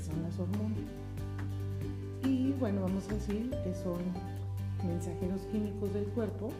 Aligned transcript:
son 0.00 0.22
las 0.22 0.38
hormonas. 0.38 0.78
Y 2.24 2.52
bueno, 2.52 2.82
vamos 2.82 3.08
a 3.08 3.14
decir 3.14 3.50
que 3.50 3.74
son 3.74 3.98
mensajeros 4.86 5.40
químicos 5.52 5.92
del 5.92 6.06
cuerpo 6.06 6.50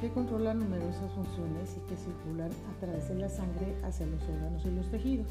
que 0.00 0.10
controlan 0.10 0.58
numerosas 0.58 1.12
funciones 1.12 1.76
y 1.76 1.80
que 1.88 1.96
circulan 1.96 2.50
a 2.50 2.80
través 2.80 3.08
de 3.08 3.16
la 3.16 3.28
sangre 3.28 3.76
hacia 3.84 4.06
los 4.06 4.22
órganos 4.22 4.64
y 4.64 4.70
los 4.70 4.90
tejidos. 4.90 5.28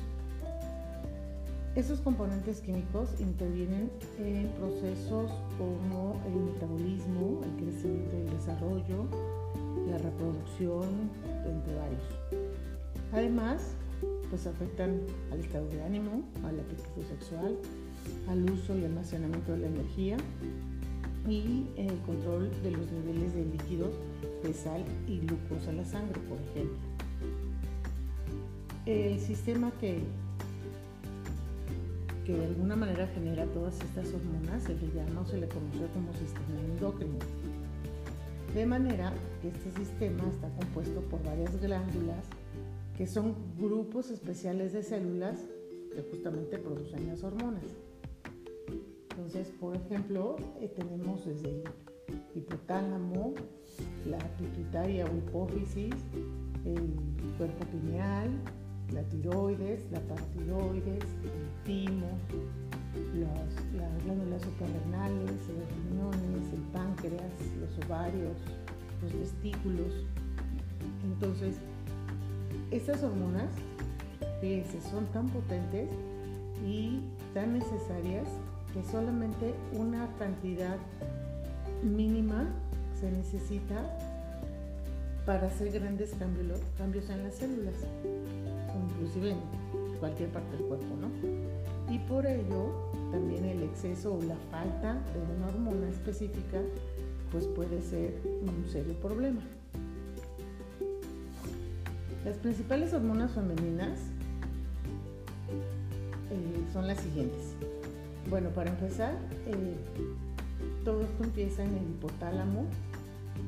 Esos 1.75 2.01
componentes 2.01 2.61
químicos 2.61 3.09
intervienen 3.19 3.89
en 4.19 4.49
procesos 4.59 5.31
como 5.57 6.21
el 6.27 6.53
metabolismo, 6.53 7.41
el 7.43 7.63
crecimiento 7.63 8.17
y 8.17 8.21
el 8.21 8.29
desarrollo, 8.31 9.05
la 9.89 9.97
reproducción, 9.97 11.09
entre 11.45 11.75
varios. 11.75 12.03
Además, 13.13 13.75
pues 14.29 14.45
afectan 14.47 15.01
al 15.31 15.39
estado 15.39 15.67
de 15.69 15.81
ánimo, 15.83 16.23
al 16.43 16.59
apetito 16.59 17.03
sexual, 17.07 17.57
al 18.27 18.49
uso 18.49 18.77
y 18.77 18.85
almacenamiento 18.85 19.51
de 19.53 19.57
la 19.59 19.67
energía 19.67 20.17
y 21.27 21.67
el 21.75 21.97
control 22.05 22.49
de 22.63 22.71
los 22.71 22.91
niveles 22.91 23.33
de 23.33 23.45
líquidos 23.45 23.93
de 24.43 24.53
sal 24.53 24.83
y 25.07 25.19
glucosa 25.19 25.71
en 25.71 25.77
la 25.77 25.85
sangre, 25.85 26.19
por 26.21 26.37
ejemplo. 26.51 26.77
El 28.85 29.19
sistema 29.19 29.71
que, 29.79 30.01
que 32.25 32.33
de 32.33 32.45
alguna 32.45 32.75
manera 32.75 33.07
genera 33.07 33.45
todas 33.47 33.79
estas 33.81 34.07
hormonas 34.13 34.63
se 34.63 34.75
le 34.75 34.87
llama 34.93 35.21
o 35.21 35.25
se 35.25 35.37
le 35.37 35.47
conoce 35.47 35.85
como 35.93 36.13
sistema 36.13 36.59
endocrino. 36.73 37.19
De 38.53 38.65
manera 38.65 39.13
que 39.41 39.49
este 39.49 39.71
sistema 39.71 40.23
está 40.27 40.49
compuesto 40.49 41.01
por 41.01 41.23
varias 41.23 41.59
glándulas 41.61 42.25
que 42.99 43.07
son 43.07 43.33
grupos 43.57 44.11
especiales 44.11 44.73
de 44.73 44.83
células 44.83 45.39
que 45.95 46.01
justamente 46.01 46.57
producen 46.57 47.07
las 47.07 47.23
hormonas. 47.23 47.63
Entonces, 49.11 49.53
por 49.57 49.73
ejemplo, 49.77 50.35
eh, 50.59 50.67
tenemos 50.75 51.25
desde 51.25 51.49
el 51.49 51.63
hipotálamo, 52.35 53.35
la 54.05 54.17
pituitaria 54.37 55.05
o 55.05 55.15
hipófisis, 55.15 55.95
el 56.65 56.91
cuerpo 57.37 57.63
pineal, 57.71 58.31
la 58.91 59.03
tiroides, 59.03 59.89
la 59.91 60.01
paratiroides, 60.01 61.05
el 61.23 61.63
timo, 61.63 62.09
las 63.15 64.03
glándulas 64.03 64.41
suprarrenales, 64.41 65.31
los 65.47 65.69
riñones, 65.87 66.53
el 66.53 66.61
páncreas, 66.73 67.31
los 67.61 67.85
ovarios, 67.85 68.35
los 69.01 69.11
testículos. 69.13 70.05
Entonces, 71.05 71.61
estas 72.71 73.03
hormonas, 73.03 73.49
fíjense, 74.41 74.81
son 74.81 75.05
tan 75.07 75.27
potentes 75.29 75.89
y 76.65 77.01
tan 77.33 77.57
necesarias 77.57 78.27
que 78.73 78.83
solamente 78.91 79.53
una 79.73 80.07
cantidad 80.17 80.77
mínima 81.83 82.47
se 82.99 83.11
necesita 83.11 83.97
para 85.25 85.47
hacer 85.47 85.71
grandes 85.71 86.13
cambios, 86.15 86.59
cambios 86.77 87.09
en 87.09 87.23
las 87.23 87.35
células, 87.35 87.75
inclusive 88.89 89.31
en 89.31 89.97
cualquier 89.99 90.29
parte 90.29 90.57
del 90.57 90.65
cuerpo, 90.65 90.95
¿no? 90.99 91.09
Y 91.93 91.97
por 91.99 92.25
ello, 92.25 92.91
también 93.11 93.45
el 93.45 93.63
exceso 93.63 94.15
o 94.15 94.21
la 94.21 94.35
falta 94.51 94.93
de 94.93 95.35
una 95.35 95.47
hormona 95.47 95.89
específica, 95.89 96.61
pues 97.31 97.47
puede 97.47 97.81
ser 97.81 98.13
un 98.25 98.67
serio 98.69 98.93
problema. 98.95 99.41
Las 102.25 102.37
principales 102.37 102.93
hormonas 102.93 103.31
femeninas 103.31 103.97
eh, 106.29 106.63
son 106.73 106.87
las 106.87 106.99
siguientes. 106.99 107.55
Bueno, 108.29 108.49
para 108.49 108.71
empezar, 108.71 109.13
eh, 109.47 109.75
todo 110.83 111.01
esto 111.01 111.23
empieza 111.23 111.63
en 111.63 111.75
el 111.75 111.83
hipotálamo, 111.83 112.65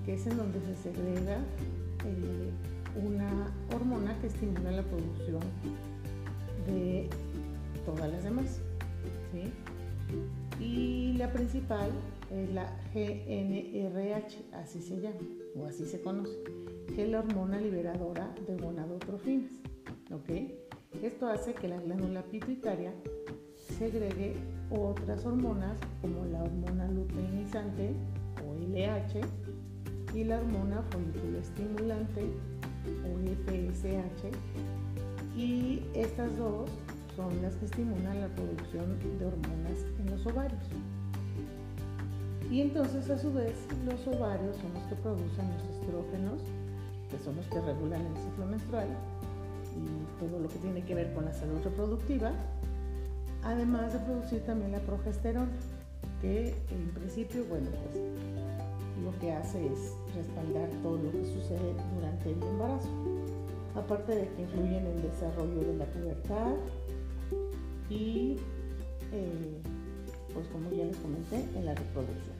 que 0.05 0.13
es 0.13 0.25
en 0.25 0.37
donde 0.37 0.59
se 0.61 0.75
segrega 0.83 1.37
eh, 2.05 2.49
una 3.05 3.51
hormona 3.75 4.17
que 4.19 4.27
estimula 4.27 4.71
la 4.71 4.83
producción 4.83 5.41
de 6.65 7.09
todas 7.85 8.09
las 8.09 8.23
demás. 8.23 8.61
Y 10.59 11.13
la 11.17 11.31
principal 11.31 11.89
es 12.31 12.53
la 12.53 12.65
GNRH, 12.93 14.53
así 14.53 14.81
se 14.81 14.99
llama, 15.01 15.19
o 15.55 15.65
así 15.65 15.85
se 15.85 16.01
conoce, 16.01 16.37
que 16.95 17.03
es 17.03 17.09
la 17.09 17.19
hormona 17.19 17.59
liberadora 17.59 18.33
de 18.47 18.57
gonadotrofinas. 18.57 19.51
¿okay? 20.11 20.57
Esto 21.01 21.27
hace 21.27 21.53
que 21.53 21.67
la 21.67 21.79
glándula 21.79 22.23
pituitaria 22.23 22.93
segregue 23.77 24.35
otras 24.69 25.25
hormonas 25.25 25.77
como 26.01 26.25
la 26.25 26.43
hormona 26.43 26.87
luteinizante 26.89 27.93
o 28.45 28.53
LH 28.55 29.21
y 30.13 30.23
la 30.23 30.39
hormona 30.39 30.83
folículo 30.91 31.39
estimulante 31.39 32.25
o 33.05 33.19
FSH 33.19 34.31
y 35.37 35.83
estas 35.93 36.35
dos 36.37 36.69
son 37.15 37.41
las 37.41 37.55
que 37.55 37.65
estimulan 37.65 38.21
la 38.21 38.27
producción 38.29 38.97
de 39.19 39.25
hormonas 39.25 39.85
en 39.99 40.11
los 40.11 40.25
ovarios. 40.25 40.63
Y 42.51 42.62
entonces 42.62 43.09
a 43.09 43.17
su 43.17 43.34
vez 43.34 43.56
los 43.85 44.06
ovarios 44.07 44.57
son 44.57 44.73
los 44.73 44.84
que 44.84 44.95
producen 44.95 45.50
los 45.53 45.63
estrógenos, 45.79 46.41
que 47.09 47.17
son 47.17 47.35
los 47.38 47.47
que 47.47 47.62
regulan 47.62 48.01
el 48.06 48.17
ciclo 48.17 48.45
menstrual 48.45 48.88
y 49.73 50.19
todo 50.19 50.38
lo 50.39 50.50
que 50.50 50.59
tiene 50.59 50.84
que 50.84 50.94
ver 50.94 51.13
con 51.13 51.25
la 51.25 51.34
salud 51.34 51.63
reproductiva 51.63 52.34
además 53.44 53.94
de 53.94 54.00
producir 54.00 54.41
también 54.41 54.72
la 54.72 54.79
progesterona, 54.79 55.51
que 56.22 56.50
en 56.69 56.90
principio, 56.94 57.44
bueno, 57.45 57.69
pues 57.69 57.95
lo 59.03 59.19
que 59.19 59.31
hace 59.31 59.66
es 59.66 59.94
respaldar 60.16 60.69
todo 60.84 60.97
lo 60.97 61.11
que 61.11 61.25
sucede 61.25 61.73
durante 61.95 62.31
el 62.31 62.41
embarazo. 62.44 62.90
Aparte 63.75 64.16
de 64.16 64.28
que 64.28 64.41
influye 64.41 64.78
en 64.78 64.85
el 64.85 65.01
desarrollo 65.01 65.61
de 65.61 65.78
la 65.78 65.85
pubertad 65.85 66.56
y, 67.90 68.38
eh, 69.11 69.61
pues 70.34 70.47
como 70.50 70.69
ya 70.72 70.85
les 70.85 70.97
comenté, 70.97 71.38
en 71.57 71.66
la 71.66 71.73
reproducción. 71.73 72.30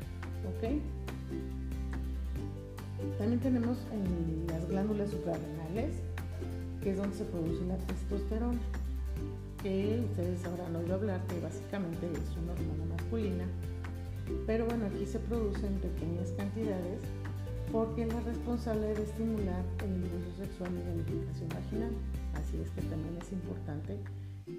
También 3.18 3.40
tenemos 3.40 3.78
en 3.92 4.48
las 4.48 4.68
glándulas 4.68 5.10
suprarrenales, 5.10 5.96
que 6.82 6.92
es 6.92 6.98
donde 6.98 7.16
se 7.16 7.26
produce 7.26 7.66
la 7.66 7.78
testosterona 7.78 8.60
que 9.62 10.04
ustedes 10.10 10.44
habrán 10.46 10.76
oído 10.76 10.96
hablar 10.96 11.22
que 11.28 11.40
básicamente 11.40 12.08
es 12.12 12.38
una 12.38 12.54
hormona 12.54 12.86
masculina, 12.98 13.46
pero 14.48 14.66
bueno, 14.66 14.88
aquí 14.88 15.06
se 15.06 15.20
produce 15.20 15.68
en 15.68 15.76
pequeñas 15.76 16.32
cantidades 16.32 17.02
porque 17.72 18.04
es 18.04 18.14
la 18.14 18.20
responsable 18.22 18.88
de 18.88 19.04
estimular 19.04 19.64
el 19.84 19.92
impulso 19.92 20.36
sexual 20.38 20.72
y 20.74 20.84
la 20.84 20.96
lubricación 20.96 21.50
vaginal. 21.50 21.92
Así 22.34 22.58
es 22.58 22.70
que 22.72 22.82
también 22.82 23.18
es 23.22 23.32
importante 23.32 23.98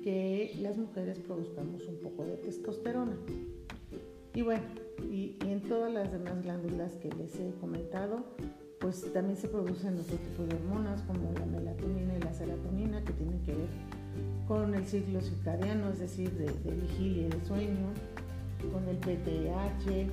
que 0.02 0.56
las 0.61 0.78
mujeres 0.78 1.19
produzcamos 1.19 1.82
un 1.87 1.96
poco 1.96 2.25
de 2.25 2.37
testosterona. 2.37 3.17
Y 4.35 4.43
bueno, 4.43 4.62
y, 5.11 5.37
en 5.41 5.61
todas 5.62 5.93
las 5.93 6.11
demás 6.12 6.43
glándulas 6.43 6.93
que 6.97 7.11
les 7.11 7.35
he 7.37 7.50
comentado, 7.61 8.25
pues 8.81 9.12
también 9.12 9.37
se 9.37 9.49
producen 9.49 9.99
otro 9.99 10.17
tipo 10.17 10.44
de 10.44 10.56
hormonas 10.56 11.03
como 11.03 11.33
la 11.33 11.47
melatonina 11.47 12.17
y 12.17 12.21
la 12.21 12.33
serotonina 12.33 13.05
que 13.05 13.12
tienen 13.12 13.41
que 13.43 13.55
ver 13.55 13.69
con 14.49 14.75
el 14.75 14.87
ciclo 14.87 15.21
circadiano, 15.21 15.91
es 15.91 16.00
decir, 16.00 16.31
de, 16.33 16.75
vigilia 16.75 17.27
y 17.27 17.31
de 17.31 17.44
sueño, 17.44 17.93
con 18.73 18.87
el 18.89 18.97
PTH, 18.97 20.11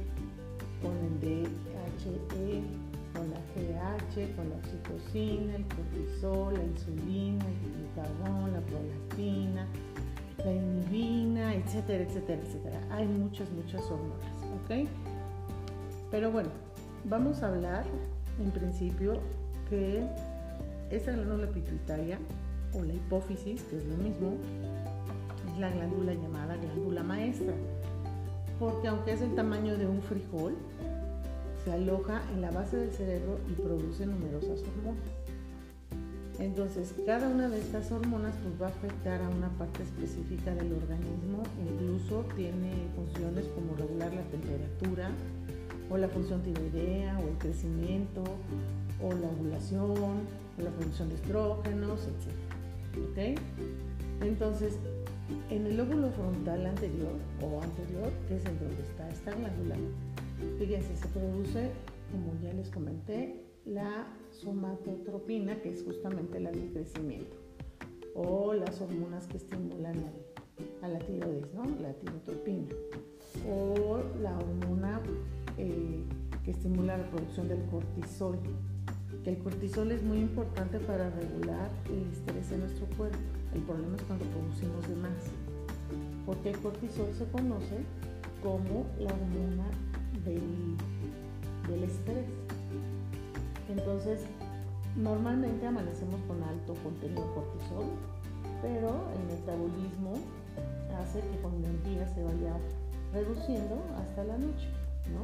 con 0.82 0.96
el 0.98 1.20
DHE, 1.20 2.62
con 3.14 3.30
la 3.32 3.40
GH, 3.56 4.36
con 4.36 4.50
la 4.50 4.56
oxitocina, 4.56 5.56
el 5.56 5.66
cortisol, 5.66 6.54
la 6.54 6.64
insulina, 6.64 7.46
el 7.46 7.60
glucagón, 7.74 8.54
la 8.54 8.62
prolactina, 8.62 9.68
la 10.46 10.54
inhibina, 10.54 11.56
etcétera, 11.56 12.04
etcétera, 12.04 12.42
etcétera. 12.42 12.82
Hay 12.92 13.08
muchas, 13.08 13.50
muchas 13.52 13.82
hormonas, 13.92 14.39
Pero 16.12 16.32
bueno, 16.32 16.50
vamos 17.06 17.42
a 17.42 17.48
hablar 17.48 17.86
en 18.40 18.52
principio 18.52 19.20
que 19.68 20.06
esta 20.92 21.12
glándula 21.12 21.48
pituitaria 21.48 22.20
o 22.74 22.84
la 22.84 22.94
hipófisis, 22.94 23.64
que 23.64 23.78
es 23.78 23.86
lo 23.86 23.98
mismo, 23.98 24.34
es 25.52 25.60
la 25.60 25.72
glándula 25.72 26.14
llamada 26.14 26.56
glándula 26.58 27.02
maestra, 27.02 27.54
porque 28.60 28.88
aunque 28.88 29.14
es 29.14 29.22
del 29.22 29.34
tamaño 29.34 29.76
de 29.78 29.88
un 29.88 30.02
frijol, 30.02 30.56
se 31.64 31.74
aloja 31.74 32.22
en 32.34 32.42
la 32.42 32.52
base 32.52 32.78
del 32.78 32.92
cerebro 32.92 33.40
y 33.50 33.54
produce 33.54 34.06
numerosas 34.06 34.62
hormonas. 34.62 35.19
Entonces, 36.40 36.96
cada 37.06 37.28
una 37.28 37.50
de 37.50 37.60
estas 37.60 37.92
hormonas 37.92 38.34
pues, 38.42 38.62
va 38.62 38.68
a 38.68 38.70
afectar 38.70 39.22
a 39.22 39.30
una 39.30 39.50
parte 39.58 39.84
específica 39.84 40.56
del 40.56 40.72
organismo, 40.72 41.44
incluso 41.70 42.24
tiene 42.36 42.72
funciones 42.96 43.46
como 43.48 43.76
regular 43.76 44.14
la 44.14 44.24
temperatura, 44.24 45.12
o 45.90 45.98
la 45.98 46.08
función 46.08 46.42
tiroidea, 46.42 47.20
o 47.20 47.28
el 47.28 47.38
crecimiento, 47.40 48.24
o 49.04 49.14
la 49.14 49.28
ovulación, 49.28 49.92
o 50.58 50.62
la 50.62 50.70
producción 50.70 51.10
de 51.10 51.16
estrógenos, 51.16 52.08
etc. 52.08 52.32
¿Ok? 53.12 53.40
Entonces, 54.22 54.78
en 55.50 55.66
el 55.66 55.76
lóbulo 55.76 56.10
frontal 56.12 56.66
anterior 56.66 57.16
o 57.42 57.62
anterior, 57.62 58.12
que 58.28 58.38
es 58.38 58.46
en 58.46 58.60
donde 58.60 58.82
está 58.82 59.10
esta 59.10 59.32
glándula, 59.32 59.76
fíjense, 60.58 60.96
se 60.96 61.08
produce, 61.08 61.72
como 62.12 62.34
ya 62.42 62.54
les 62.54 62.70
comenté, 62.70 63.44
la 63.66 64.08
somatotropina, 64.42 65.62
que 65.62 65.70
es 65.70 65.84
justamente 65.84 66.40
la 66.40 66.52
del 66.52 66.72
crecimiento, 66.72 67.36
o 68.16 68.54
las 68.54 68.82
hormonas 68.82 69.28
que 69.28 69.38
estimulan 69.38 69.96
a 70.82 70.88
la 70.88 71.00
tiroides, 71.00 71.54
¿no? 71.54 71.64
la 71.82 71.94
tirotropina, 71.94 72.68
o 73.48 74.00
la 74.22 74.38
hormona 74.38 75.02
eh, 75.58 76.04
que 76.44 76.52
estimula 76.52 76.98
la 76.98 77.10
producción 77.10 77.48
del 77.48 77.64
cortisol, 77.66 78.40
que 79.24 79.32
el 79.32 79.40
cortisol 79.40 79.92
es 79.92 80.04
muy 80.04 80.20
importante 80.20 80.80
para 80.80 81.10
regular 81.10 81.70
el 81.90 82.10
estrés 82.12 82.52
en 82.52 82.62
nuestro 82.62 82.86
cuerpo. 82.98 83.18
El 83.54 83.62
problema 83.62 83.96
es 83.96 84.04
cuando 84.04 84.26
producimos 84.26 84.88
de 84.88 84.96
más, 84.96 85.32
porque 86.26 86.52
el 86.52 86.60
cortisol 86.60 87.14
se 87.14 87.26
conoce 87.26 87.84
como 88.42 88.86
la 89.00 89.12
hormona 89.12 89.70
del, 90.24 90.78
del 91.68 91.84
estrés. 91.84 92.26
Entonces, 93.70 94.22
normalmente 94.96 95.66
amanecemos 95.66 96.20
con 96.28 96.42
alto 96.44 96.74
contenido 96.84 97.22
de 97.22 97.34
cortisol, 97.34 97.86
pero 98.62 98.90
el 99.16 99.38
metabolismo 99.38 100.14
hace 101.00 101.22
que 101.22 101.42
con 101.42 101.54
el 101.64 101.84
día 101.84 102.08
se 102.14 102.24
vaya 102.24 102.58
reduciendo 103.14 103.82
hasta 103.98 104.24
la 104.24 104.38
noche, 104.38 104.68
¿no? 105.14 105.24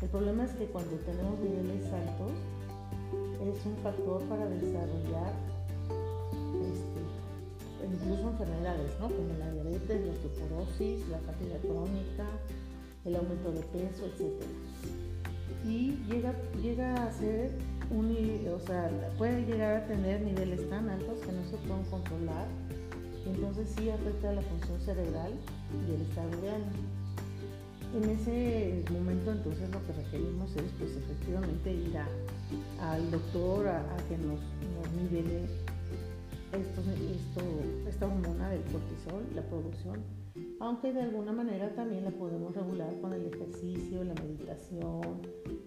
El 0.00 0.08
problema 0.08 0.44
es 0.44 0.50
que 0.52 0.66
cuando 0.66 0.96
tenemos 0.96 1.38
niveles 1.38 1.84
altos 1.92 2.32
es 3.40 3.66
un 3.66 3.76
factor 3.82 4.22
para 4.22 4.46
desarrollar 4.46 5.32
este, 6.58 7.86
incluso 7.86 8.30
enfermedades, 8.30 8.98
¿no? 8.98 9.08
Como 9.08 9.38
la 9.38 9.52
diabetes, 9.52 10.06
la 10.06 10.12
osteoporosis, 10.12 11.08
la 11.08 11.18
fatiga 11.18 11.58
crónica, 11.58 12.26
el 13.04 13.16
aumento 13.16 13.52
de 13.52 13.60
peso, 13.60 14.06
etc 14.06 15.11
y 15.64 15.98
llega, 16.10 16.34
llega 16.60 16.94
a 17.04 17.12
ser 17.12 17.50
un, 17.90 18.16
o 18.54 18.60
sea, 18.66 18.90
puede 19.18 19.44
llegar 19.44 19.82
a 19.82 19.86
tener 19.86 20.22
niveles 20.22 20.68
tan 20.68 20.88
altos 20.88 21.18
que 21.20 21.32
no 21.32 21.44
se 21.44 21.56
pueden 21.66 21.84
controlar, 21.84 22.46
entonces 23.26 23.68
sí 23.76 23.90
afecta 23.90 24.32
la 24.32 24.42
función 24.42 24.80
cerebral 24.80 25.32
y 25.86 25.94
el 25.94 26.02
estado 26.02 26.30
de 26.40 26.50
ánimo. 26.50 27.02
En 27.94 28.08
ese 28.08 28.84
momento 28.90 29.32
entonces 29.32 29.68
lo 29.70 29.84
que 29.86 29.92
requerimos 29.92 30.50
es 30.56 30.72
pues 30.78 30.96
efectivamente 30.96 31.72
ir 31.72 31.94
al 32.80 33.10
doctor 33.10 33.68
a, 33.68 33.82
que 34.08 34.16
nos, 34.16 34.40
nos 34.40 34.92
nivele 34.96 35.46
hormona 38.06 38.50
del 38.50 38.62
cortisol, 38.64 39.24
la 39.34 39.42
producción 39.42 40.22
aunque 40.60 40.92
de 40.92 41.02
alguna 41.02 41.32
manera 41.32 41.74
también 41.74 42.04
la 42.04 42.10
podemos 42.12 42.54
regular 42.54 42.88
con 43.00 43.12
el 43.12 43.26
ejercicio, 43.26 44.04
la 44.04 44.14
meditación, 44.14 45.20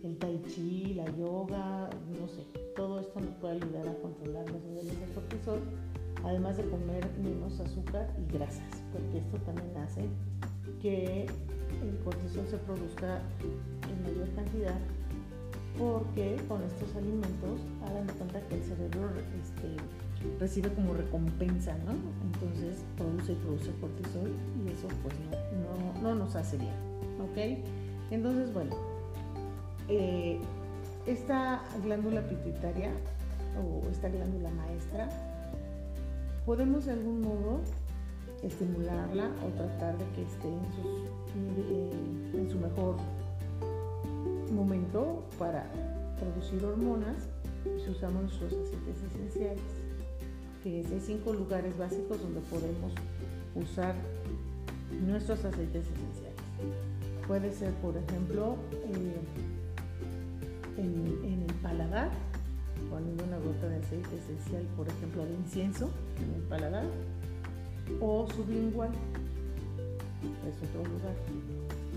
el 0.03 0.17
tai 0.17 0.41
chi, 0.47 0.93
la 0.93 1.05
yoga, 1.17 1.89
no 2.17 2.27
sé, 2.27 2.45
todo 2.75 3.01
esto 3.01 3.19
nos 3.19 3.35
puede 3.35 3.55
ayudar 3.55 3.87
a 3.89 3.93
controlar 3.95 4.49
los 4.49 4.63
niveles 4.63 4.99
de 4.99 5.13
cortisol, 5.13 5.59
además 6.23 6.57
de 6.57 6.69
comer 6.69 7.05
menos 7.21 7.59
azúcar 7.59 8.09
y 8.17 8.33
grasas, 8.33 8.83
porque 8.93 9.17
esto 9.17 9.38
también 9.45 9.75
hace 9.77 10.07
que 10.81 11.25
el 11.25 11.97
cortisol 12.03 12.47
se 12.47 12.57
produzca 12.59 13.21
en 13.91 14.01
mayor 14.03 14.33
cantidad 14.33 14.79
porque 15.77 16.38
con 16.47 16.63
estos 16.63 16.95
alimentos 16.95 17.59
hagan 17.85 18.07
de 18.07 18.13
cuenta 18.13 18.39
que 18.47 18.55
el 18.55 18.63
cerebro 18.63 19.09
este, 19.43 19.75
recibe 20.39 20.69
como 20.73 20.94
recompensa, 20.94 21.75
¿no? 21.85 21.94
Entonces 22.33 22.83
produce 22.97 23.33
y 23.33 23.35
produce 23.35 23.71
cortisol 23.79 24.31
y 24.63 24.71
eso 24.71 24.88
pues 25.03 25.13
no, 25.21 26.01
no, 26.01 26.15
nos 26.15 26.35
hace 26.35 26.57
bien, 26.57 26.73
¿ok? 27.21 27.65
Entonces, 28.12 28.53
bueno, 28.53 28.75
eh, 29.89 30.39
esta 31.06 31.63
glándula 31.83 32.21
pituitaria 32.27 32.91
o 33.57 33.88
esta 33.89 34.09
glándula 34.09 34.50
maestra, 34.51 35.09
podemos 36.45 36.85
de 36.85 36.94
algún 36.94 37.21
modo 37.21 37.62
estimularla 38.44 39.31
o 39.44 39.50
tratar 39.57 39.97
de 39.97 40.06
que 40.15 40.21
esté 40.23 40.47
en, 40.47 40.62
eh, 41.57 42.38
en 42.38 42.50
su 42.50 42.59
mejor 42.59 42.97
momento 44.51 45.23
para 45.39 45.65
producir 46.19 46.63
hormonas 46.63 47.27
si 47.83 47.89
usamos 47.89 48.23
nuestros 48.23 48.53
aceites 48.53 49.01
esenciales 49.03 49.84
hay 50.69 51.00
cinco 51.00 51.33
lugares 51.33 51.77
básicos 51.77 52.19
donde 52.21 52.41
podemos 52.41 52.91
usar 53.53 53.94
nuestros 55.06 55.45
aceites 55.45 55.85
esenciales. 55.85 56.41
Puede 57.27 57.51
ser, 57.51 57.71
por 57.75 57.95
ejemplo, 57.95 58.56
eh, 58.71 59.15
en, 60.77 61.45
el 61.47 61.53
paladar, 61.62 62.09
poniendo 62.89 63.23
una 63.25 63.38
gota 63.38 63.67
de 63.67 63.77
aceite 63.77 64.15
esencial, 64.15 64.63
por 64.75 64.88
ejemplo, 64.88 65.25
de 65.25 65.33
incienso 65.33 65.89
en 66.17 66.33
el 66.35 66.41
paladar, 66.47 66.85
o 68.01 68.27
sublingual, 68.35 68.89
es 70.47 70.69
otro 70.69 70.83
lugar. 70.91 71.15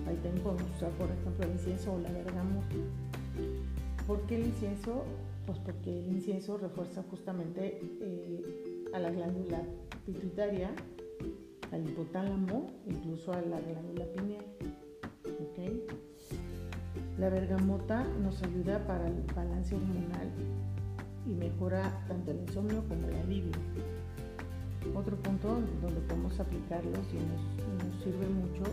Ahí 0.06 0.16
también 0.16 0.42
podemos 0.42 0.76
usar, 0.76 0.90
por 0.90 1.10
ejemplo, 1.10 1.46
el 1.46 1.52
incienso 1.52 1.94
o 1.94 1.98
la 2.00 2.10
bergamota. 2.10 2.76
¿Por 4.06 4.20
qué 4.22 4.36
el 4.36 4.46
incienso? 4.46 5.04
Pues 5.48 5.60
porque 5.60 5.98
el 5.98 6.08
incienso 6.08 6.58
refuerza 6.58 7.02
justamente 7.10 7.80
eh, 8.02 8.90
a 8.92 8.98
la 8.98 9.10
glándula 9.10 9.62
pituitaria, 10.04 10.70
al 11.72 11.88
hipotálamo, 11.88 12.66
incluso 12.86 13.32
a 13.32 13.40
la 13.40 13.58
glándula 13.58 14.04
pineal. 14.12 14.44
La 17.18 17.30
bergamota 17.30 18.04
nos 18.22 18.42
ayuda 18.42 18.86
para 18.86 19.06
el 19.06 19.22
balance 19.34 19.74
hormonal 19.74 20.30
y 21.26 21.30
mejora 21.30 21.98
tanto 22.08 22.30
el 22.30 22.40
insomnio 22.40 22.84
como 22.86 23.08
el 23.08 23.16
alivio. 23.16 23.52
Otro 24.94 25.16
punto 25.16 25.62
donde 25.80 26.00
podemos 26.02 26.38
aplicarlos 26.38 27.06
y 27.10 27.16
nos, 27.16 28.04
sirve 28.04 28.28
mucho 28.28 28.64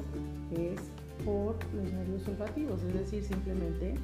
es 0.51 0.81
por 1.23 1.55
los 1.73 1.93
nervios 1.93 2.27
olfativos, 2.27 2.83
es 2.83 2.93
decir, 2.93 3.23
simplemente 3.23 3.95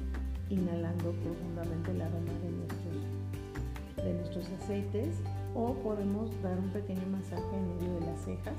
inhalando 0.52 1.12
profundamente 1.12 1.90
el 1.92 2.02
aroma 2.02 2.32
de 2.42 2.51
de 4.04 4.14
nuestros 4.14 4.46
aceites 4.60 5.16
o 5.54 5.74
podemos 5.74 6.30
dar 6.42 6.58
un 6.58 6.70
pequeño 6.70 7.06
masaje 7.10 7.56
en 7.56 7.76
medio 7.76 8.00
de 8.00 8.06
las 8.06 8.20
cejas 8.20 8.56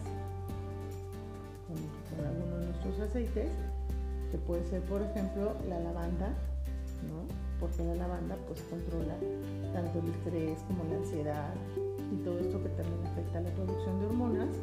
con, 1.68 2.26
alguno 2.26 2.58
de 2.58 2.66
nuestros 2.68 3.00
aceites 3.00 3.50
que 4.32 4.38
puede 4.38 4.64
ser 4.66 4.82
por 4.84 5.02
ejemplo 5.02 5.56
la 5.68 5.80
lavanda 5.80 6.30
¿no? 7.08 7.26
porque 7.60 7.84
la 7.84 7.96
lavanda 7.96 8.38
pues 8.48 8.62
controla 8.70 9.16
tanto 9.74 10.00
el 10.00 10.10
estrés 10.10 10.60
como 10.68 10.84
la 10.86 10.98
ansiedad 10.98 11.54
y 12.12 12.24
todo 12.24 12.40
esto 12.40 12.62
que 12.62 12.70
también 12.70 13.08
afecta 13.08 13.42
la 13.42 13.50
producción 13.52 14.00
de 14.00 14.06
hormonas 14.06 14.56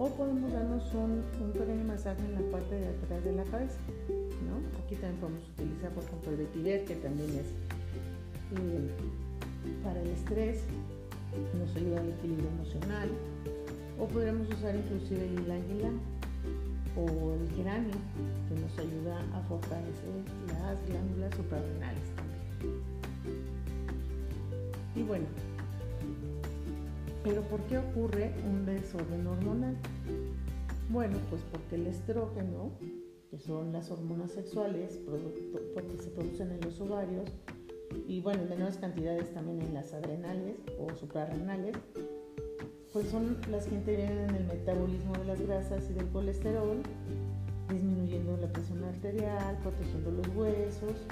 o 0.00 0.08
podemos 0.08 0.50
darnos 0.50 0.94
un, 0.94 1.22
pequeño 1.52 1.84
masaje 1.84 2.24
en 2.24 2.34
la 2.34 2.50
parte 2.50 2.74
de 2.74 2.88
atrás 2.88 3.22
de 3.22 3.32
la 3.32 3.44
cabeza. 3.44 3.78
¿no? 4.08 4.56
Aquí 4.82 4.94
también 4.94 5.20
podemos 5.20 5.42
utilizar, 5.50 5.90
por 5.90 6.02
ejemplo, 6.04 6.30
el 6.30 6.36
vetiver, 6.38 6.84
que 6.86 6.94
también 6.94 7.28
es 7.28 7.44
eh, 8.56 8.90
para 9.82 10.00
el 10.00 10.08
estrés, 10.08 10.64
nos 11.58 11.74
ayuda 11.76 12.00
al 12.00 12.08
equilibrio 12.08 12.48
emocional. 12.48 13.08
O 13.98 14.06
podríamos 14.06 14.48
usar 14.48 14.74
inclusive 14.74 15.26
el 15.26 15.50
águila 15.50 15.90
o 16.96 17.34
el 17.34 17.48
geranio, 17.56 17.94
que 18.48 18.60
nos 18.60 18.78
ayuda 18.78 19.20
a 19.34 19.40
fortalecer 19.42 20.24
las 20.48 20.86
glándulas 20.88 21.34
suprarrenales 21.34 22.02
también. 22.16 22.40
Y 24.96 25.02
bueno, 25.02 25.26
pero 27.22 27.42
¿por 27.42 27.60
qué 27.64 27.78
ocurre 27.78 28.32
un 28.44 28.64
desorden 28.64 29.26
hormonal? 29.26 29.76
Bueno, 30.88 31.18
pues 31.28 31.42
porque 31.52 31.76
el 31.76 31.86
estrógeno, 31.86 32.72
que 33.30 33.38
son 33.38 33.72
las 33.72 33.90
hormonas 33.90 34.32
sexuales, 34.32 34.98
porque 35.74 35.96
se 36.02 36.10
producen 36.10 36.50
en 36.50 36.60
los 36.62 36.80
ovarios, 36.80 37.30
y 38.06 38.20
bueno, 38.20 38.42
en 38.42 38.48
menores 38.48 38.76
cantidades 38.76 39.32
también 39.32 39.60
en 39.62 39.74
las 39.74 39.92
adrenales 39.92 40.56
o 40.78 40.94
suprarrenales, 40.96 41.76
pues 42.92 43.08
son 43.08 43.38
las 43.50 43.66
que 43.66 43.76
intervienen 43.76 44.30
en 44.30 44.34
el 44.34 44.44
metabolismo 44.46 45.12
de 45.14 45.24
las 45.24 45.40
grasas 45.40 45.88
y 45.90 45.94
del 45.94 46.08
colesterol, 46.08 46.82
disminuyendo 47.68 48.36
la 48.36 48.48
presión 48.48 48.82
arterial, 48.84 49.58
protegiendo 49.62 50.10
los 50.10 50.26
huesos, 50.34 51.06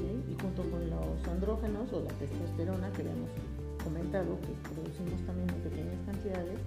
y 0.00 0.42
junto 0.42 0.62
con 0.70 0.90
los 0.90 1.28
andrógenos 1.28 1.92
o 1.92 2.00
la 2.00 2.10
testosterona 2.14 2.90
que 2.92 3.04
vemos 3.04 3.30
comentado 3.84 4.38
que 4.40 4.74
producimos 4.74 5.20
también 5.26 5.50
en 5.50 5.60
pequeñas 5.60 6.00
cantidades, 6.06 6.58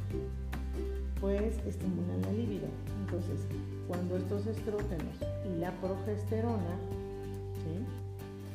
pues 1.19 1.57
estimulan 1.65 2.21
la 2.21 2.31
libido. 2.31 2.67
Entonces, 3.05 3.47
cuando 3.87 4.17
estos 4.17 4.45
estrógenos 4.45 5.15
y 5.45 5.59
la 5.59 5.71
progesterona, 5.81 6.77
¿sí? 6.91 6.96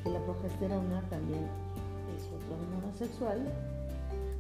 Que 0.03 0.11
la 0.11 0.21
progesterona 0.21 1.03
también 1.09 1.47
es 2.17 2.25
otra 2.27 2.57
hormona 2.57 2.93
sexual, 2.95 3.41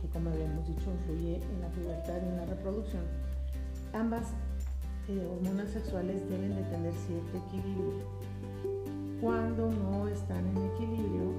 que 0.00 0.08
como 0.08 0.30
habíamos 0.30 0.66
dicho 0.66 0.90
influye 0.90 1.36
en 1.36 1.60
la 1.60 1.68
pubertad 1.68 2.16
y 2.22 2.28
en 2.28 2.36
la 2.36 2.46
reproducción, 2.46 3.02
ambas 3.92 4.32
eh, 5.08 5.26
hormonas 5.30 5.70
sexuales 5.70 6.28
deben 6.28 6.54
de 6.54 6.62
tener 6.62 6.92
cierto 7.06 7.38
equilibrio. 7.46 8.06
Cuando 9.20 9.70
no 9.70 10.08
están 10.08 10.46
en 10.48 10.56
equilibrio, 10.74 11.32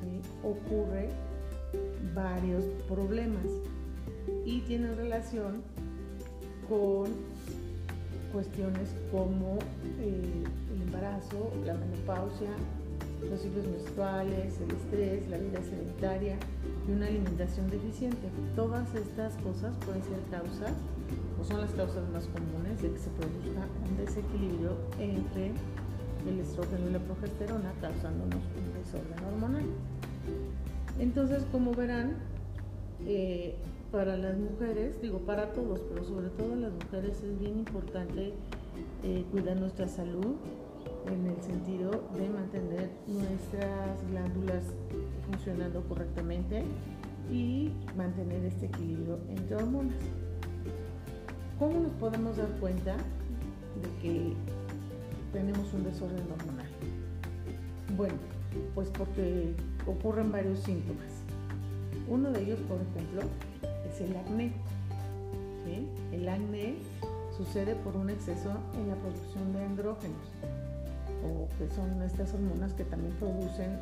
¿sí? 0.00 0.20
ocurre 0.42 1.10
varios 2.14 2.64
problemas 2.88 3.46
y 4.44 4.60
tienen 4.62 4.96
relación 4.96 5.62
con 6.68 7.08
cuestiones 8.32 8.94
como 9.10 9.58
eh, 9.98 10.44
el 10.72 10.82
embarazo, 10.82 11.52
la 11.64 11.74
menopausia, 11.74 12.50
los 13.28 13.40
ciclos 13.40 13.66
menstruales, 13.66 14.60
el 14.60 14.70
estrés, 14.76 15.28
la 15.28 15.38
vida 15.38 15.62
sedentaria 15.62 16.36
y 16.88 16.92
una 16.92 17.06
alimentación 17.06 17.70
deficiente. 17.70 18.28
Todas 18.56 18.94
estas 18.94 19.34
cosas 19.38 19.74
pueden 19.84 20.02
ser 20.02 20.20
causas 20.30 20.72
o 21.40 21.44
son 21.44 21.60
las 21.60 21.70
causas 21.72 22.08
más 22.10 22.26
comunes 22.26 22.80
de 22.82 22.90
que 22.90 22.98
se 22.98 23.10
produzca 23.10 23.66
un 23.88 23.96
desequilibrio 23.96 24.76
entre 24.98 25.52
el 26.28 26.40
estrógeno 26.40 26.88
y 26.88 26.92
la 26.92 26.98
progesterona, 26.98 27.72
causándonos 27.80 28.36
un 28.36 28.82
desorden 28.82 29.24
hormonal. 29.24 29.64
Entonces, 30.98 31.44
como 31.50 31.72
verán, 31.72 32.16
eh, 33.06 33.54
para 33.90 34.16
las 34.16 34.36
mujeres, 34.36 35.00
digo 35.02 35.18
para 35.20 35.52
todos, 35.52 35.80
pero 35.88 36.04
sobre 36.04 36.28
todo 36.30 36.54
las 36.54 36.72
mujeres 36.72 37.22
es 37.22 37.38
bien 37.38 37.58
importante 37.58 38.34
eh, 39.02 39.24
cuidar 39.32 39.56
nuestra 39.56 39.88
salud 39.88 40.36
en 41.06 41.26
el 41.26 41.42
sentido 41.42 41.90
de 42.14 42.28
mantener 42.28 42.90
nuestras 43.06 44.10
glándulas 44.10 44.64
funcionando 45.28 45.82
correctamente 45.88 46.62
y 47.30 47.72
mantener 47.96 48.44
este 48.44 48.66
equilibrio 48.66 49.18
entre 49.28 49.56
hormonas. 49.56 49.96
¿Cómo 51.58 51.80
nos 51.80 51.92
podemos 51.92 52.36
dar 52.36 52.48
cuenta 52.58 52.96
de 52.96 54.02
que 54.02 54.34
tenemos 55.32 55.72
un 55.72 55.84
desorden 55.84 56.26
hormonal? 56.32 56.66
Bueno, 57.96 58.16
pues 58.74 58.88
porque 58.90 59.54
ocurren 59.86 60.32
varios 60.32 60.60
síntomas. 60.60 61.22
Uno 62.08 62.30
de 62.30 62.42
ellos, 62.42 62.58
por 62.60 62.78
ejemplo, 62.80 63.22
es 63.88 64.00
el 64.00 64.16
acné. 64.16 64.52
El 66.12 66.28
acné 66.28 66.74
sucede 67.36 67.76
por 67.76 67.96
un 67.96 68.10
exceso 68.10 68.50
en 68.74 68.88
la 68.88 68.96
producción 68.96 69.52
de 69.52 69.64
andrógenos, 69.64 70.18
o 71.24 71.48
que 71.58 71.72
son 71.74 72.02
estas 72.02 72.32
hormonas 72.34 72.72
que 72.74 72.84
también 72.84 73.14
producen 73.14 73.78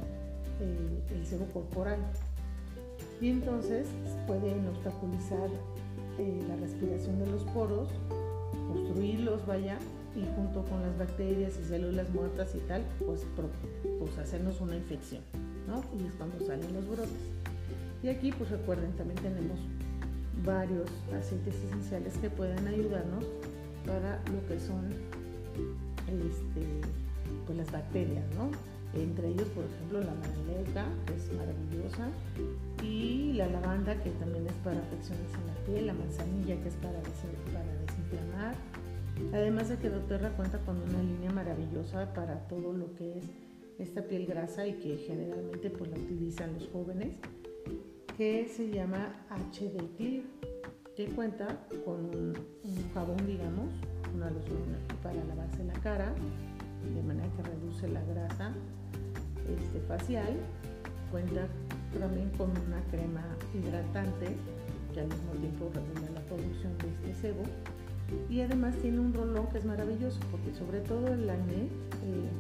eh, 0.61 1.03
el 1.15 1.27
sebo 1.27 1.47
corporal. 1.47 1.99
Y 3.21 3.31
entonces 3.31 3.87
pueden 4.27 4.67
obstaculizar 4.69 5.49
eh, 6.19 6.45
la 6.49 6.57
respiración 6.57 7.19
de 7.19 7.27
los 7.31 7.43
poros, 7.45 7.89
obstruirlos, 8.73 9.47
vaya, 9.47 9.79
y 10.17 10.25
junto 10.35 10.65
con 10.65 10.83
las 10.83 10.99
bacterias 10.99 11.55
y 11.61 11.69
células 11.69 12.11
muertas 12.11 12.55
y 12.55 12.59
tal, 12.61 12.83
pues, 13.05 13.25
pues 13.99 14.19
hacernos 14.19 14.61
una 14.61 14.77
infección, 14.77 15.23
¿no? 15.67 15.83
Y 15.97 16.07
es 16.07 16.15
cuando 16.15 16.45
salen 16.45 16.73
los 16.75 16.89
brotes. 16.89 17.11
Y 18.03 18.09
aquí, 18.09 18.33
pues 18.33 18.51
recuerden, 18.51 18.93
también 18.93 19.21
tenemos 19.21 19.59
varios 20.45 20.89
aceites 21.17 21.55
esenciales 21.67 22.17
que 22.19 22.31
pueden 22.31 22.67
ayudarnos 22.67 23.25
para 23.87 24.23
lo 24.33 24.47
que 24.47 24.59
son 24.61 24.93
este, 26.07 26.81
pues 27.47 27.59
las 27.59 27.71
bacterias, 27.71 28.25
¿no? 28.35 28.51
Entre 28.95 29.29
ellos, 29.29 29.49
por 29.49 29.65
ejemplo, 29.65 30.01
la 30.01 30.15
manaleca, 30.15 30.87
que 31.07 31.15
es 31.15 31.33
maravillosa, 31.33 32.09
y 32.83 33.33
la 33.35 33.49
lavanda, 33.49 34.03
que 34.03 34.11
también 34.13 34.47
es 34.47 34.55
para 34.65 34.79
afecciones 34.79 35.33
en 35.35 35.47
la 35.47 35.55
piel, 35.67 35.87
la 35.87 35.95
manzanilla, 35.95 36.61
que 36.63 36.69
es 36.69 36.75
para, 36.77 36.99
para 37.01 37.75
desinflamar. 37.81 38.55
Además 39.33 39.69
de 39.69 39.77
que 39.77 39.91
doTERRA 39.91 40.31
cuenta 40.37 40.59
con 40.61 40.77
una 40.77 41.03
línea 41.03 41.31
maravillosa 41.31 42.13
para 42.15 42.47
todo 42.49 42.73
lo 42.73 42.95
que 42.95 43.19
es 43.19 43.25
esta 43.79 44.03
piel 44.03 44.27
grasa 44.27 44.67
y 44.67 44.75
que 44.75 44.97
generalmente 44.97 45.71
pues, 45.71 45.91
la 45.91 45.97
utilizan 45.99 46.55
los 46.55 46.69
jóvenes 46.69 47.17
que 48.17 48.49
se 48.49 48.71
llama 48.71 49.15
HD 49.31 49.97
Clear, 49.97 50.25
que 50.97 51.07
cuenta 51.07 51.47
con 51.85 52.07
un, 52.07 52.35
jabón, 52.93 53.25
digamos, 53.27 53.67
una 54.13 54.31
loción 54.31 54.59
para 55.03 55.23
lavarse 55.23 55.63
la 55.63 55.75
cara, 55.75 56.13
de 56.95 57.03
manera 57.03 57.29
que 57.37 57.43
reduce 57.43 57.89
la 57.89 58.03
grasa 58.05 58.53
este, 59.49 59.81
facial. 59.87 60.37
Cuenta 61.11 61.47
también 61.99 62.31
con 62.31 62.51
una 62.51 62.81
crema 62.91 63.25
hidratante 63.55 64.37
que 64.93 65.01
al 65.01 65.09
mismo 65.09 65.33
tiempo 65.41 65.71
regula 65.73 66.11
la 66.15 66.21
producción 66.23 66.77
de 66.79 66.89
este 66.89 67.21
sebo. 67.21 67.43
Y 68.31 68.41
además 68.41 68.75
tiene 68.77 69.01
un 69.01 69.13
rolón 69.13 69.47
que 69.49 69.59
es 69.59 69.65
maravilloso 69.65 70.19
porque 70.31 70.55
sobre 70.55 70.81
todo 70.81 71.09
el 71.09 71.29
acné, 71.29 71.65
eh, 72.05 72.31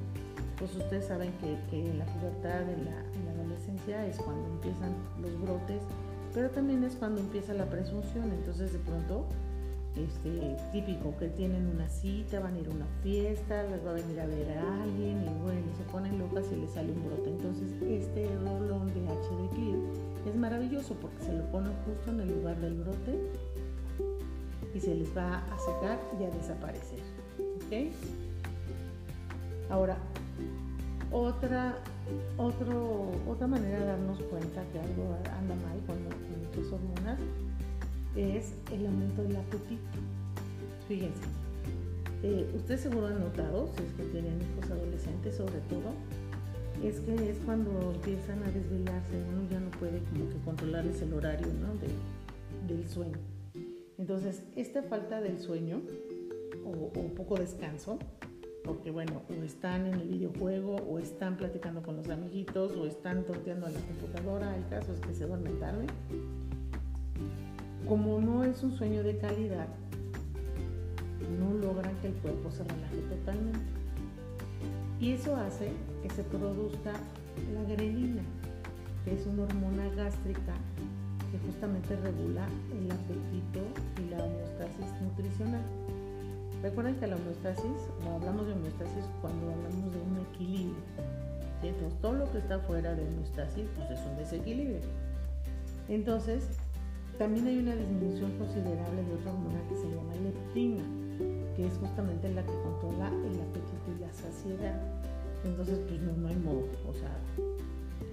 pues 0.58 0.74
ustedes 0.74 1.06
saben 1.06 1.32
que, 1.70 1.90
en 1.90 1.98
la 1.98 2.06
pubertad, 2.06 2.62
en 2.70 2.84
la, 2.84 3.04
adolescencia 3.32 4.06
es 4.06 4.16
cuando 4.16 4.46
empiezan 4.48 4.92
los 5.22 5.40
brotes, 5.40 5.82
pero 6.34 6.50
también 6.50 6.84
es 6.84 6.94
cuando 6.94 7.20
empieza 7.20 7.54
la 7.54 7.66
presunción, 7.66 8.30
entonces 8.30 8.72
de 8.72 8.78
pronto, 8.80 9.26
este, 9.98 10.56
típico 10.72 11.16
que 11.18 11.28
tienen 11.28 11.66
una 11.66 11.88
cita, 11.88 12.40
van 12.40 12.54
a 12.54 12.58
ir 12.58 12.68
a 12.68 12.70
una 12.70 12.86
fiesta, 13.02 13.62
les 13.64 13.84
va 13.84 13.90
a 13.90 13.94
venir 13.94 14.20
a 14.20 14.26
ver 14.26 14.58
a 14.58 14.82
alguien 14.82 15.22
y 15.22 15.42
bueno, 15.42 15.66
se 15.76 15.84
ponen 15.84 16.18
locas 16.18 16.46
y 16.52 16.56
les 16.56 16.70
sale 16.70 16.92
un 16.92 17.04
brote. 17.04 17.30
Entonces 17.30 17.70
este 17.82 18.26
rolón 18.38 18.86
de 18.88 19.00
HD 19.00 19.50
Clear 19.54 19.78
es 20.26 20.36
maravilloso 20.36 20.94
porque 20.94 21.22
se 21.24 21.32
lo 21.32 21.44
ponen 21.50 21.72
justo 21.84 22.10
en 22.10 22.20
el 22.20 22.28
lugar 22.28 22.60
del 22.60 22.74
brote 22.74 23.18
y 24.74 24.80
se 24.80 24.94
les 24.94 25.16
va 25.16 25.38
a 25.38 25.58
secar 25.58 25.98
y 26.20 26.24
a 26.24 26.30
desaparecer. 26.30 27.00
¿ok? 27.38 27.92
Ahora, 29.70 29.96
otra, 31.10 31.78
otro, 32.36 33.10
otra 33.26 33.46
manera 33.46 33.78
de 33.80 33.86
darnos 33.86 34.20
cuenta 34.22 34.62
que 34.72 34.78
algo 34.78 35.16
anda 35.38 35.54
mal 35.54 35.78
con, 35.86 35.96
nuestras 36.04 36.72
hormonas 36.72 37.18
es 38.16 38.54
el 38.72 38.86
aumento 38.86 39.22
del 39.22 39.36
apetito. 39.36 39.98
Fíjense, 40.88 41.22
eh, 42.22 42.50
ustedes 42.56 42.80
seguro 42.80 43.06
han 43.06 43.20
notado, 43.20 43.68
si 43.76 43.82
es 43.82 43.92
que 43.92 44.02
tienen 44.04 44.40
hijos 44.40 44.70
adolescentes 44.70 45.36
sobre 45.36 45.60
todo, 45.68 45.92
es 46.82 47.00
que 47.00 47.30
es 47.30 47.38
cuando 47.44 47.92
empiezan 47.92 48.42
a 48.42 48.50
desvelarse, 48.50 49.22
uno 49.32 49.48
ya 49.50 49.60
no 49.60 49.70
puede 49.72 49.98
como 50.10 50.28
que 50.28 50.36
controlarles 50.44 51.02
el 51.02 51.12
horario 51.12 51.46
del 52.66 52.88
sueño. 52.88 53.18
Entonces, 53.98 54.42
esta 54.56 54.82
falta 54.82 55.20
del 55.20 55.40
sueño 55.40 55.82
o, 56.64 56.98
o 56.98 57.14
poco 57.14 57.36
descanso 57.36 57.98
porque 58.68 58.90
bueno, 58.90 59.22
o 59.30 59.42
están 59.44 59.86
en 59.86 59.94
el 59.94 60.08
videojuego, 60.08 60.76
o 60.76 60.98
están 60.98 61.38
platicando 61.38 61.82
con 61.82 61.96
los 61.96 62.10
amiguitos, 62.10 62.72
o 62.76 62.86
están 62.86 63.24
torteando 63.24 63.66
a 63.66 63.70
la 63.70 63.80
computadora, 63.80 64.54
el 64.54 64.68
caso 64.68 64.92
es 64.92 65.00
que 65.00 65.14
se 65.14 65.26
duermen 65.26 65.58
tarde. 65.58 65.86
Como 67.88 68.20
no 68.20 68.44
es 68.44 68.62
un 68.62 68.76
sueño 68.76 69.02
de 69.02 69.16
calidad, 69.16 69.66
no 71.40 71.54
logran 71.54 71.96
que 72.02 72.08
el 72.08 72.14
cuerpo 72.14 72.50
se 72.50 72.62
relaje 72.64 72.98
totalmente. 73.08 73.58
Y 75.00 75.12
eso 75.12 75.34
hace 75.36 75.70
que 76.02 76.10
se 76.10 76.22
produzca 76.24 76.92
la 77.54 77.62
grelina, 77.74 78.22
que 79.04 79.14
es 79.14 79.26
una 79.26 79.44
hormona 79.44 79.88
gástrica 79.96 80.52
que 81.32 81.38
justamente 81.46 81.96
regula 81.96 82.46
el 82.72 82.90
apetito 82.90 83.60
y 84.02 84.10
la 84.10 84.22
homeostasis 84.22 85.00
nutricional. 85.00 85.62
Recuerden 86.62 86.96
que 86.96 87.06
la 87.06 87.16
homeostasis, 87.16 87.88
hablamos 88.14 88.46
de 88.46 88.52
homeostasis 88.52 89.04
cuando 89.22 89.50
hablamos 89.50 89.92
de 89.92 90.00
un 90.00 90.26
equilibrio. 90.32 90.82
Entonces, 91.62 92.00
todo 92.00 92.12
lo 92.12 92.32
que 92.32 92.38
está 92.38 92.58
fuera 92.60 92.94
de 92.94 93.02
homeostasis 93.06 93.64
pues 93.76 93.98
es 93.98 94.06
un 94.06 94.16
desequilibrio. 94.16 94.80
Entonces, 95.88 96.48
también 97.18 97.46
hay 97.46 97.58
una 97.58 97.74
disminución 97.74 98.32
considerable 98.38 99.02
de 99.02 99.14
otra 99.14 99.32
hormona 99.32 99.60
que 99.68 99.76
se 99.76 99.88
llama 99.88 100.14
leptina, 100.22 100.84
que 101.56 101.66
es 101.66 101.72
justamente 101.78 102.32
la 102.32 102.42
que 102.42 102.52
controla 102.62 103.08
el 103.08 103.40
apetito 103.40 103.88
y 103.96 104.00
la 104.00 104.12
saciedad. 104.12 104.80
Entonces, 105.44 105.78
pues 105.88 106.00
no, 106.00 106.28
hay 106.28 106.36
modo. 106.36 106.64
O 106.88 106.94
sea, 106.94 107.18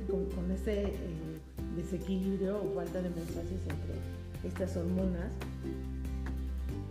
con, 0.09 0.51
ese 0.51 0.83
eh, 0.83 1.39
desequilibrio 1.75 2.57
o 2.57 2.73
falta 2.73 3.01
de 3.01 3.09
homeostasis 3.09 3.61
entre 3.61 3.95
estas 4.43 4.75
hormonas, 4.77 5.31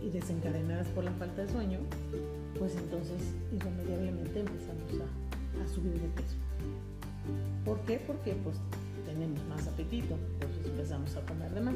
y 0.05 0.09
desencadenadas 0.09 0.87
por 0.89 1.03
la 1.03 1.11
falta 1.13 1.41
de 1.41 1.51
sueño, 1.51 1.79
pues 2.59 2.75
entonces 2.75 3.33
irremediablemente 3.51 4.39
empezamos 4.39 4.91
a, 5.01 5.67
subir 5.73 5.93
de 5.93 6.07
peso. 6.09 6.35
¿Por 7.65 7.79
qué? 7.81 7.99
Porque 8.05 8.35
pues 8.43 8.57
tenemos 9.05 9.43
más 9.49 9.67
apetito, 9.67 10.15
entonces 10.33 10.65
empezamos 10.65 11.15
a 11.15 11.21
comer 11.21 11.51
de 11.53 11.61
más. 11.61 11.75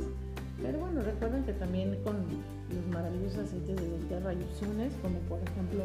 Pero 0.61 0.79
bueno, 0.79 1.01
recuerden 1.01 1.43
que 1.43 1.53
también 1.53 2.01
con 2.03 2.17
los 2.69 2.87
maravillosos 2.91 3.39
aceites 3.39 3.75
de 3.75 4.05
tierra 4.07 4.31
hay 4.31 4.43
opciones, 4.43 4.93
como 5.01 5.19
por 5.19 5.39
ejemplo 5.39 5.83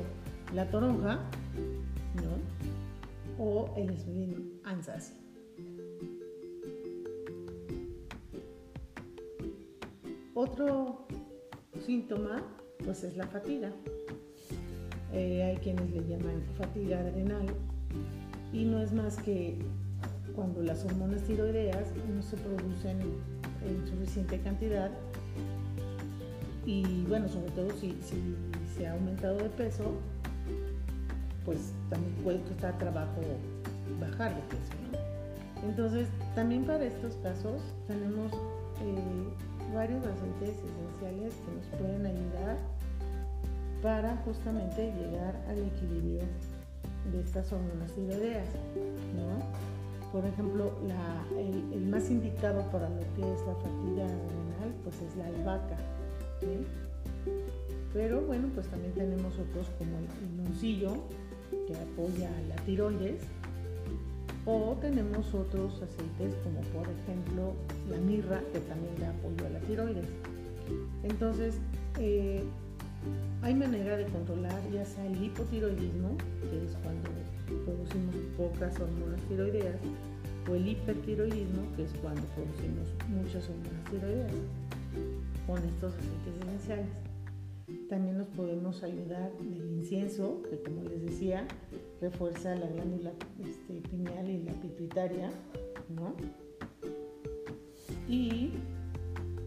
la 0.54 0.68
toronja, 0.70 1.20
¿no? 2.16 3.42
O 3.44 3.72
el 3.76 3.96
Slim 3.98 4.60
Ansas. 4.64 5.14
Otro 10.34 11.06
síntoma, 11.84 12.42
pues 12.84 13.04
es 13.04 13.16
la 13.16 13.26
fatiga. 13.26 13.72
Eh, 15.12 15.44
hay 15.44 15.56
quienes 15.58 15.90
le 15.92 16.04
llaman 16.08 16.42
fatiga 16.58 16.98
adrenal 16.98 17.46
y 18.52 18.64
no 18.64 18.80
es 18.80 18.92
más 18.92 19.16
que 19.18 19.56
cuando 20.34 20.60
las 20.62 20.84
hormonas 20.84 21.22
tiroideas 21.22 21.92
no 22.12 22.20
se 22.20 22.36
producen 22.36 22.98
en 23.66 23.86
suficiente 23.86 24.40
cantidad 24.40 24.90
y 26.66 27.04
bueno, 27.08 27.28
sobre 27.28 27.50
todo 27.50 27.70
si, 27.78 27.94
se 28.76 28.86
ha 28.86 28.92
aumentado 28.92 29.36
de 29.36 29.50
peso, 29.50 29.92
pues 31.44 31.72
también 31.90 32.14
puede 32.22 32.40
costar 32.42 32.76
trabajo 32.78 33.20
bajar 34.00 34.34
de 34.34 34.40
peso. 34.42 34.72
Entonces, 35.62 36.08
también 36.34 36.64
para 36.64 36.84
estos 36.84 37.14
casos 37.16 37.60
tenemos 37.86 38.32
eh, 38.32 39.74
varios 39.74 40.04
aceites 40.06 40.56
esenciales 40.56 41.34
que 41.34 41.52
nos 41.54 41.80
pueden 41.80 42.06
ayudar 42.06 42.56
para 43.82 44.16
justamente 44.24 44.92
llegar 44.92 45.36
al 45.48 45.58
equilibrio 45.58 46.22
de 47.12 47.20
estas 47.20 47.52
hormonas 47.52 47.92
tiroideas. 47.92 48.48
Por 50.14 50.24
ejemplo, 50.26 50.70
el, 51.36 51.86
más 51.88 52.08
indicado 52.08 52.62
para 52.70 52.88
lo 52.88 53.00
que 53.00 53.32
es 53.32 53.40
la 53.48 53.54
fatiga 53.56 54.04
adrenal 54.04 54.72
pues 54.84 54.94
es 55.02 55.16
la 55.16 55.26
albahaca. 55.26 55.76
Pero 57.92 58.20
bueno, 58.20 58.46
pues 58.54 58.68
también 58.68 58.92
tenemos 58.92 59.36
otros 59.36 59.66
como 59.76 59.98
el 59.98 60.06
limoncillo 60.22 61.02
que 61.66 61.74
apoya 61.74 62.30
la 62.48 62.54
tiroides 62.62 63.22
o 64.46 64.76
tenemos 64.80 65.34
otros 65.34 65.82
aceites 65.82 66.36
como 66.44 66.60
por 66.60 66.88
ejemplo 66.88 67.54
la 67.90 67.96
mirra 67.96 68.40
que 68.52 68.60
también 68.60 68.94
da 69.00 69.10
apoyo 69.10 69.46
a 69.46 69.50
la 69.50 69.58
tiroides. 69.66 70.06
Entonces, 71.02 71.56
eh, 71.98 72.44
hay 73.42 73.54
manera 73.56 73.96
de 73.96 74.04
controlar 74.04 74.60
ya 74.72 74.84
sea 74.84 75.04
el 75.06 75.24
hipotiroidismo, 75.24 76.16
que 76.50 76.64
es 76.66 76.76
cuando 76.84 77.10
producimos 77.64 78.14
pocas 78.36 78.78
hormonas 78.80 79.20
tiroideas, 79.28 79.80
o 80.50 80.54
el 80.54 80.68
hipertiroidismo, 80.68 81.62
que 81.76 81.84
es 81.84 81.92
cuando 82.02 82.22
producimos 82.34 82.94
muchas 83.08 83.48
hormonas 83.48 83.84
tiroideas, 83.90 84.32
con 85.46 85.58
estos 85.58 85.94
aceites 85.94 86.34
esenciales. 86.42 87.04
También 87.88 88.18
nos 88.18 88.28
podemos 88.28 88.82
ayudar 88.82 89.32
del 89.38 89.78
incienso, 89.78 90.42
que 90.50 90.62
como 90.62 90.82
les 90.84 91.02
decía, 91.02 91.46
refuerza 92.00 92.54
la 92.54 92.66
glándula 92.66 93.12
este, 93.42 93.80
pineal 93.88 94.28
y 94.28 94.42
la 94.42 94.52
pituitaria, 94.52 95.30
¿no? 95.88 96.14
Y 98.08 98.52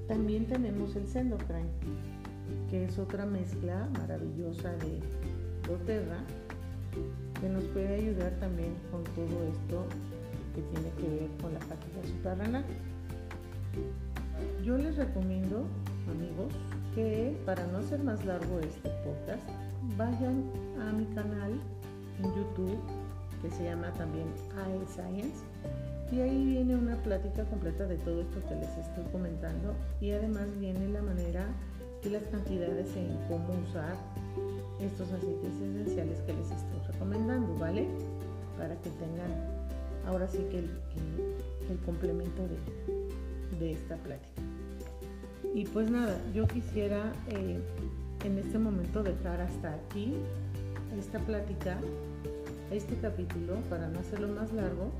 también 0.08 0.48
tenemos 0.48 0.96
el 0.96 1.08
sendocrine, 1.08 1.70
que 2.70 2.86
es 2.86 2.98
otra 2.98 3.25
mezcla 3.25 3.89
maravillosa 3.98 4.72
de 4.77 5.00
doTERRA, 5.68 6.24
que 7.40 7.50
nos 7.50 7.64
puede 7.66 7.96
ayudar 7.96 8.32
también 8.40 8.76
con 8.92 9.04
todo 9.04 9.44
esto 9.44 9.86
que 10.56 10.62
tiene 10.62 10.90
que 10.98 11.22
ver 11.22 11.30
con 11.42 11.54
la 11.54 11.60
fatiga 11.60 12.02
suprarrenal. 12.06 12.66
Yo 14.64 14.78
les 14.78 14.96
recomiendo, 14.96 15.66
amigos, 16.10 16.54
que 16.96 17.38
para 17.46 17.66
no 17.68 17.80
hacer 17.80 18.04
más 18.04 18.26
largo 18.26 18.60
este 18.60 18.90
podcast, 19.06 19.44
vayan 19.98 20.44
a 20.82 20.92
mi 20.94 21.06
canal 21.14 21.52
en 22.20 22.36
YouTube 22.36 22.80
que 23.42 23.52
se 23.52 23.66
llama 23.66 23.92
también 23.94 24.26
AE 24.58 24.88
Science 24.88 25.44
y 26.12 26.22
ahí 26.22 26.46
viene 26.46 26.76
una 26.76 26.96
plática 27.04 27.44
completa 27.46 27.86
de 27.86 27.98
todo 27.98 28.22
esto 28.22 28.42
que 28.48 28.56
les 28.56 28.78
estoy 28.78 29.04
comentando 29.12 29.76
y 30.02 30.12
además 30.12 30.48
viene 30.60 30.88
la 30.88 31.02
manera 31.02 31.46
y 32.03 32.10
las 32.10 32.24
cantidades 32.24 32.96
en 32.96 33.18
cómo 33.27 33.50
usar 33.68 33.96
estos 34.79 35.12
aceites 35.12 35.53
esenciales 35.62 36.20
que 36.22 36.33
les 36.33 36.51
estoy 36.51 36.79
recomendando, 36.92 37.55
¿vale? 37.55 37.88
Para 38.57 38.75
que 38.81 38.90
tengan 38.92 39.31
ahora 40.05 40.27
sí 40.27 40.40
que 40.50 40.60
el, 40.60 40.70
complemento 41.86 42.48
de, 43.60 43.72
esta 43.72 43.96
plática. 43.98 44.42
Y 45.53 45.66
pues 45.66 45.90
nada, 45.90 46.18
yo 46.33 46.48
quisiera 46.48 47.12
eh, 47.29 47.60
en 48.24 48.38
este 48.38 48.57
momento 48.57 49.03
dejar 49.03 49.42
hasta 49.42 49.74
aquí 49.74 50.14
esta 50.98 51.20
plática, 51.20 51.77
este 52.72 52.96
capítulo, 52.98 53.55
para 53.70 53.88
no 53.90 54.00
hacerlo 54.00 54.29
más 54.29 54.51
largo. 54.53 54.92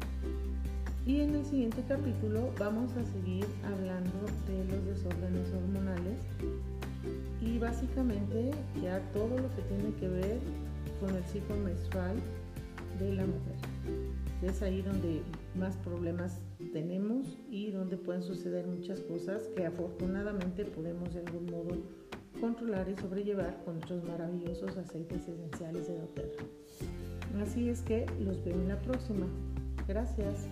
Y 1.06 1.22
en 1.22 1.36
el 1.36 1.46
siguiente 1.46 1.84
capítulo 1.88 2.50
vamos 2.60 2.92
a 2.94 3.06
seguir 3.14 3.46
hablando 3.64 4.26
de 4.48 4.66
los 4.66 4.86
desórdenes 4.86 5.54
hormonales 5.54 6.20
y 7.48 7.60
básicamente 7.60 8.52
ya 8.82 9.00
todo 9.14 9.38
lo 9.38 9.56
que 9.56 9.62
tiene 9.64 9.94
que 10.00 10.08
ver 10.08 10.40
con 11.00 11.16
el 11.16 11.24
ciclo 11.26 11.56
menstrual 11.58 12.16
de 13.00 13.14
la 13.14 13.26
mujer. 13.26 13.56
Es 14.42 14.62
ahí 14.62 14.82
donde 14.82 15.22
más 15.56 15.76
problemas 15.78 16.42
tenemos 16.74 17.38
y 17.50 17.72
donde 17.72 17.98
pueden 17.98 18.22
suceder 18.22 18.68
muchas 18.68 19.00
cosas 19.02 19.44
que 19.56 19.66
afortunadamente 19.66 20.66
podemos 20.66 21.14
de 21.14 21.22
algún 21.22 21.46
modo 21.46 21.78
controlar 22.40 22.88
y 22.90 22.96
sobrellevar 22.96 23.64
con 23.64 23.76
nuestros 23.76 24.04
maravillosos 24.04 24.78
aceites 24.78 25.28
esenciales 25.28 25.88
de 25.88 25.98
doTERRA. 26.00 26.44
Así 27.42 27.70
es 27.70 27.82
que 27.82 28.06
los 28.20 28.44
veo 28.44 28.56
en 28.56 28.68
la 28.68 28.80
próxima. 28.82 29.26
Gracias. 29.88 30.48